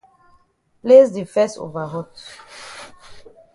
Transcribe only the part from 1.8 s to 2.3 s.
hot.